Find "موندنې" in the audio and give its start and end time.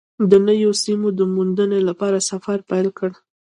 1.35-1.79